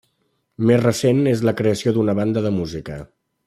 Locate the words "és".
1.33-1.43